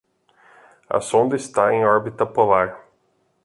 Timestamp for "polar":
2.25-2.87